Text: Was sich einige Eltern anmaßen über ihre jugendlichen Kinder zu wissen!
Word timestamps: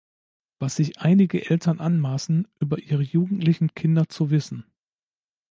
Was 0.57 0.77
sich 0.77 0.97
einige 0.97 1.47
Eltern 1.51 1.79
anmaßen 1.79 2.47
über 2.59 2.79
ihre 2.79 3.03
jugendlichen 3.03 3.75
Kinder 3.75 4.09
zu 4.09 4.31
wissen! 4.31 4.65